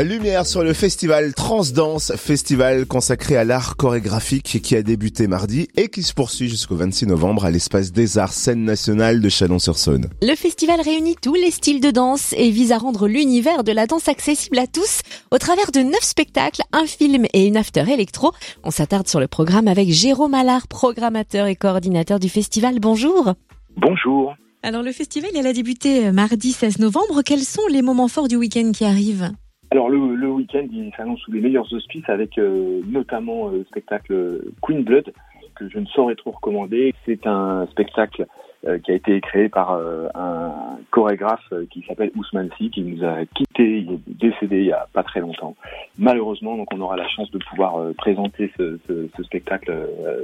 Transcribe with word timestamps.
Lumière 0.00 0.46
sur 0.46 0.64
le 0.64 0.72
festival 0.72 1.34
Transdance, 1.34 2.16
festival 2.16 2.86
consacré 2.86 3.36
à 3.36 3.44
l'art 3.44 3.76
chorégraphique 3.76 4.60
qui 4.62 4.74
a 4.74 4.82
débuté 4.82 5.26
mardi 5.26 5.68
et 5.76 5.88
qui 5.88 6.02
se 6.02 6.14
poursuit 6.14 6.48
jusqu'au 6.48 6.76
26 6.76 7.06
novembre 7.06 7.44
à 7.44 7.50
l'espace 7.50 7.92
des 7.92 8.16
arts 8.16 8.32
scène 8.32 8.64
nationale 8.64 9.20
de 9.20 9.28
Chalon-sur-Saône. 9.28 10.08
Le 10.22 10.34
festival 10.34 10.80
réunit 10.80 11.16
tous 11.20 11.34
les 11.34 11.50
styles 11.50 11.80
de 11.80 11.90
danse 11.90 12.32
et 12.38 12.50
vise 12.50 12.72
à 12.72 12.78
rendre 12.78 13.06
l'univers 13.06 13.64
de 13.64 13.72
la 13.72 13.86
danse 13.86 14.08
accessible 14.08 14.58
à 14.58 14.66
tous 14.66 15.02
au 15.30 15.36
travers 15.36 15.70
de 15.70 15.80
neuf 15.80 16.02
spectacles, 16.02 16.62
un 16.72 16.86
film 16.86 17.26
et 17.34 17.46
une 17.46 17.58
after 17.58 17.84
électro. 17.92 18.32
On 18.64 18.70
s'attarde 18.70 19.08
sur 19.08 19.20
le 19.20 19.28
programme 19.28 19.68
avec 19.68 19.90
Jérôme 19.90 20.34
Allard, 20.34 20.68
programmateur 20.68 21.46
et 21.46 21.54
coordinateur 21.54 22.18
du 22.18 22.30
festival. 22.30 22.80
Bonjour. 22.80 23.34
Bonjour. 23.76 24.34
Alors 24.62 24.82
le 24.82 24.92
festival, 24.92 25.30
il 25.34 25.46
a 25.46 25.52
débuté 25.52 26.10
mardi 26.12 26.52
16 26.52 26.78
novembre. 26.78 27.20
Quels 27.22 27.44
sont 27.44 27.66
les 27.70 27.82
moments 27.82 28.08
forts 28.08 28.28
du 28.28 28.36
week-end 28.36 28.72
qui 28.72 28.86
arrivent? 28.86 29.32
Alors 29.72 29.88
le, 29.88 30.14
le 30.16 30.28
week-end, 30.28 30.66
il 30.70 30.92
s'annonce 30.98 31.20
sous 31.20 31.32
les 31.32 31.40
meilleurs 31.40 31.72
auspices 31.72 32.06
avec 32.08 32.36
euh, 32.36 32.82
notamment 32.86 33.48
euh, 33.48 33.52
le 33.52 33.64
spectacle 33.64 34.42
Queen 34.60 34.82
Blood 34.82 35.14
que 35.54 35.66
je 35.70 35.78
ne 35.78 35.86
saurais 35.86 36.14
trop 36.14 36.32
recommander. 36.32 36.92
C'est 37.06 37.26
un 37.26 37.66
spectacle 37.70 38.26
euh, 38.66 38.78
qui 38.78 38.90
a 38.90 38.94
été 38.94 39.18
créé 39.22 39.48
par 39.48 39.72
un 40.14 40.78
chorégraphe 40.90 41.54
qui 41.70 41.82
s'appelle 41.88 42.10
Ousmane 42.16 42.50
Si, 42.58 42.68
qui 42.68 42.82
nous 42.82 43.02
a 43.02 43.24
quitté, 43.34 43.78
il 43.78 43.92
est 43.92 44.00
décédé 44.06 44.58
il 44.58 44.66
y 44.66 44.72
a 44.72 44.86
pas 44.92 45.04
très 45.04 45.20
longtemps. 45.20 45.56
Malheureusement, 45.98 46.58
donc 46.58 46.68
on 46.74 46.80
aura 46.82 46.96
la 46.96 47.08
chance 47.08 47.30
de 47.30 47.38
pouvoir 47.38 47.94
présenter 47.96 48.52
ce, 48.58 48.78
ce, 48.86 49.08
ce 49.16 49.22
spectacle 49.22 49.74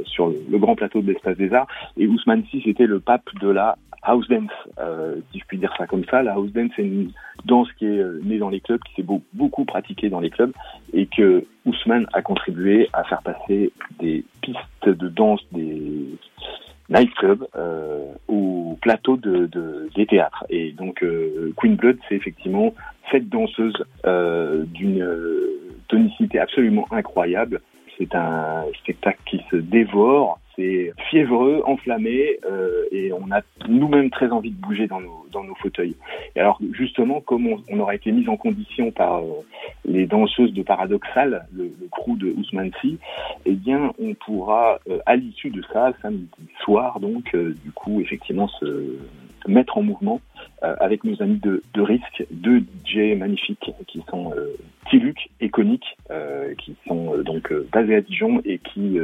sur 0.04 0.28
le, 0.28 0.58
grand 0.58 0.76
plateau 0.76 1.00
de 1.00 1.10
l'Espace 1.10 1.38
des 1.38 1.54
Arts. 1.54 1.68
Et 1.96 2.06
Ousmane 2.06 2.44
Si, 2.50 2.60
c'était 2.66 2.86
le 2.86 3.00
pape 3.00 3.28
de 3.40 3.48
la 3.48 3.78
house 4.02 4.28
dance, 4.28 4.50
euh, 4.78 5.16
si 5.32 5.38
je 5.38 5.44
puis 5.46 5.58
dire 5.58 5.72
ça 5.76 5.86
comme 5.86 6.04
ça. 6.04 6.22
La 6.22 6.34
house 6.34 6.52
dance, 6.52 6.70
c'est 6.76 6.82
une 6.82 7.12
danse 7.44 7.70
qui 7.72 7.86
est 7.86 7.98
euh, 7.98 8.20
née 8.24 8.38
dans 8.38 8.50
les 8.50 8.60
clubs, 8.60 8.80
qui 8.82 8.94
s'est 8.94 9.08
beaucoup 9.32 9.64
pratiquée 9.64 10.08
dans 10.08 10.20
les 10.20 10.30
clubs, 10.30 10.52
et 10.92 11.06
que 11.06 11.44
Ousmane 11.64 12.06
a 12.12 12.22
contribué 12.22 12.88
à 12.92 13.04
faire 13.04 13.22
passer 13.22 13.72
des 13.98 14.24
pistes 14.42 14.88
de 14.88 15.08
danse 15.08 15.40
des 15.52 16.06
nightclubs 16.88 17.46
euh, 17.56 18.12
au 18.28 18.78
plateau 18.80 19.16
de, 19.16 19.46
de, 19.46 19.90
des 19.94 20.06
théâtres. 20.06 20.44
Et 20.48 20.72
donc 20.72 21.02
euh, 21.02 21.52
Queen 21.56 21.76
Blood, 21.76 21.98
c'est 22.08 22.14
effectivement 22.14 22.74
cette 23.10 23.28
danseuse 23.28 23.84
euh, 24.06 24.64
d'une 24.66 25.06
tonicité 25.88 26.38
absolument 26.38 26.86
incroyable. 26.90 27.60
C'est 27.98 28.14
un 28.14 28.64
spectacle 28.80 29.18
qui 29.26 29.40
se 29.50 29.56
dévore 29.56 30.38
fiévreux, 31.08 31.62
enflammé, 31.64 32.38
euh, 32.44 32.82
et 32.90 33.12
on 33.12 33.30
a 33.30 33.42
nous-mêmes 33.68 34.10
très 34.10 34.30
envie 34.30 34.50
de 34.50 34.60
bouger 34.60 34.86
dans 34.86 35.00
nos, 35.00 35.54
fauteuils. 35.62 35.94
Et 36.36 36.40
alors 36.40 36.60
justement, 36.72 37.20
comme 37.20 37.48
on, 37.68 37.78
aura 37.78 37.94
été 37.94 38.12
mis 38.12 38.28
en 38.28 38.36
condition 38.36 38.90
par 38.90 39.18
euh, 39.18 39.44
les 39.84 40.06
danseuses 40.06 40.52
de 40.52 40.62
Paradoxal, 40.62 41.46
le, 41.52 41.72
crew 41.90 42.16
de 42.16 42.32
Ousmane 42.36 42.70
eh 43.46 43.52
bien 43.52 43.92
on 43.98 44.14
pourra, 44.14 44.78
euh, 44.88 44.98
à 45.06 45.16
l'issue 45.16 45.50
de 45.50 45.62
ça, 45.72 45.92
samedi 46.02 46.28
soir, 46.60 47.00
donc 47.00 47.34
du 47.34 47.70
coup 47.72 48.00
effectivement 48.00 48.48
se 48.48 48.98
mettre 49.46 49.78
en 49.78 49.82
mouvement 49.82 50.20
avec 50.60 51.04
nos 51.04 51.20
amis 51.22 51.38
de, 51.38 51.62
de 51.72 51.80
Risque, 51.80 52.24
deux 52.30 52.60
DJ 52.84 53.16
magnifiques 53.16 53.70
qui 53.86 54.02
sont 54.10 54.32
Tiluk 54.90 55.30
et 55.40 55.48
Conic, 55.48 55.96
qui 56.58 56.76
sont 56.86 57.16
donc 57.22 57.52
basés 57.72 57.94
à 57.94 58.00
Dijon 58.00 58.40
et 58.44 58.58
qui 58.58 58.98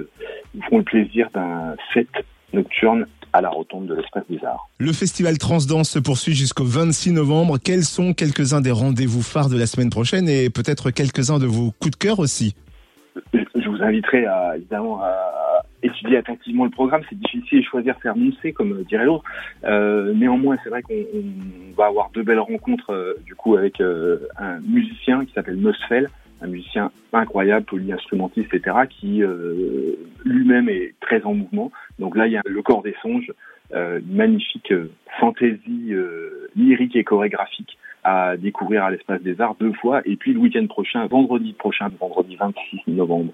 font 0.69 0.78
le 0.78 0.84
plaisir 0.84 1.28
d'un 1.34 1.77
fête 1.92 2.08
nocturne 2.52 3.06
à 3.33 3.41
la 3.41 3.48
rotonde 3.48 3.86
de 3.86 3.94
l'espace 3.94 4.22
des 4.30 4.42
arts. 4.44 4.69
Le 4.78 4.92
festival 4.92 5.38
Transdance 5.38 5.91
se 5.91 5.98
poursuit 5.98 6.34
jusqu'au 6.34 6.64
26 6.64 7.12
novembre. 7.12 7.58
Quels 7.58 7.83
sont 7.83 8.14
quelques-uns 8.14 8.61
des 8.61 8.70
rendez-vous 8.70 9.22
phares 9.22 9.48
de 9.48 9.58
la 9.58 9.66
semaine 9.66 9.91
prochaine 9.91 10.28
et 10.28 10.50
peut-être 10.50 10.91
quelques-uns 10.91 11.41
de 11.41 11.46
vos 11.46 11.72
coups 11.72 11.91
de 11.91 11.96
cœur 11.96 12.20
aussi? 12.20 12.55
Je 13.33 13.69
vous 13.69 13.83
inviterai 13.83 14.27
à, 14.27 14.56
évidemment 14.56 15.02
à 15.02 15.34
étudier 15.83 16.16
attentivement 16.16 16.64
le 16.64 16.70
programme. 16.70 17.02
C'est 17.08 17.18
difficile 17.18 17.61
de 17.61 17.64
choisir 17.64 17.96
faire 18.00 18.16
moncer, 18.16 18.52
comme 18.52 18.83
dirait 18.84 19.05
l'autre. 19.05 19.24
Euh, 19.64 20.12
néanmoins, 20.14 20.57
c'est 20.62 20.70
vrai 20.70 20.83
qu'on 20.83 20.95
va 21.77 21.86
avoir 21.86 22.11
deux 22.14 22.23
belles 22.23 22.39
rencontres 22.39 22.90
euh, 22.92 23.14
du 23.27 23.34
coup 23.34 23.57
avec 23.57 23.80
euh, 23.80 24.28
un 24.39 24.61
musicien 24.61 25.24
qui 25.24 25.33
s'appelle 25.33 25.57
Mosfel, 25.57 26.08
un 26.44 26.48
musicien 26.48 26.90
incroyable, 27.12 27.64
polyinstrumentiste, 27.66 28.52
etc., 28.52 28.77
qui 28.88 29.22
euh, 29.22 29.96
lui-même 30.24 30.68
est 30.68 30.94
très 31.00 31.22
en 31.22 31.34
mouvement. 31.34 31.72
Donc 31.98 32.16
là, 32.16 32.27
il 32.27 32.32
y 32.32 32.36
a 32.36 32.42
le 32.44 32.62
corps 32.62 32.82
des 32.82 32.94
songes, 33.02 33.32
euh, 33.74 34.00
une 34.00 34.16
magnifique 34.16 34.72
euh, 34.72 34.90
fantaisie 35.18 35.92
euh, 35.92 36.48
lyrique 36.54 36.96
et 36.96 37.04
chorégraphique 37.04 37.78
à 38.04 38.36
découvrir 38.36 38.84
à 38.84 38.90
l'espace 38.90 39.22
des 39.22 39.40
arts 39.40 39.56
deux 39.58 39.72
fois. 39.72 40.02
Et 40.04 40.16
puis 40.16 40.34
le 40.34 40.40
week-end 40.40 40.66
prochain, 40.66 41.06
vendredi 41.06 41.54
prochain, 41.54 41.88
vendredi 41.98 42.36
26 42.36 42.83
novembre, 42.88 43.33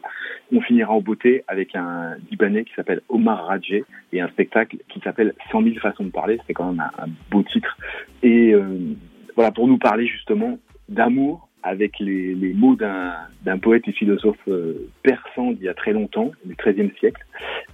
on 0.53 0.60
finira 0.60 0.93
en 0.93 1.00
beauté 1.00 1.43
avec 1.49 1.75
un 1.75 2.15
Libanais 2.31 2.65
qui 2.65 2.72
s'appelle 2.75 3.00
Omar 3.09 3.47
Radje 3.47 3.82
et 4.12 4.20
un 4.20 4.28
spectacle 4.28 4.76
qui 4.88 5.00
s'appelle 5.00 5.34
100 5.50 5.62
000 5.62 5.75
façons 5.81 6.04
de 6.04 6.10
parler. 6.10 6.38
C'est 6.47 6.54
quand 6.54 6.70
même 6.70 6.81
un, 6.81 7.03
un, 7.03 7.09
beau 7.32 7.43
titre. 7.43 7.76
Et 8.22 8.54
euh, 8.54 8.94
voilà, 9.34 9.50
pour 9.50 9.66
nous 9.66 9.78
parler 9.78 10.06
justement 10.06 10.59
d'amour, 10.88 11.49
avec 11.62 11.98
les, 11.98 12.34
mots 12.54 12.76
d'un 12.76 13.59
poète 13.59 13.87
et 13.87 13.93
philosophe 13.93 14.37
euh, 14.48 14.88
persan 15.03 15.53
d'il 15.53 15.65
y 15.65 15.69
a 15.69 15.75
très 15.75 15.93
longtemps, 15.93 16.31
du 16.44 16.54
XIIIe 16.54 16.91
siècle. 16.98 17.25